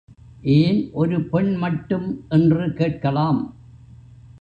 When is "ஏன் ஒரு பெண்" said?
0.53-1.55